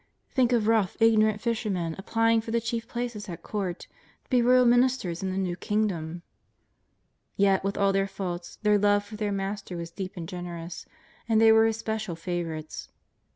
Think 0.31 0.51
of 0.51 0.67
rough, 0.67 0.97
ignorant 0.99 1.41
fishermen 1.41 1.93
applying 1.95 2.41
for 2.41 2.49
the 2.49 2.59
chief 2.59 2.87
places 2.87 3.29
at 3.29 3.43
Court, 3.43 3.81
to 4.23 4.29
be 4.31 4.41
royal 4.41 4.65
ministers 4.65 5.21
in 5.21 5.29
the 5.29 5.37
new 5.37 5.55
Kingdom! 5.55 6.23
Yet 7.37 7.63
with 7.63 7.77
all 7.77 7.93
their 7.93 8.07
faults, 8.07 8.55
their 8.63 8.79
love 8.79 9.03
for 9.05 9.15
their 9.15 9.31
Master 9.31 9.77
was 9.77 9.91
deep 9.91 10.17
and 10.17 10.27
generous, 10.27 10.87
and 11.29 11.39
they 11.39 11.51
were 11.51 11.67
His 11.67 11.77
special 11.77 12.15
fa 12.15 12.31
vourites. 12.31 12.87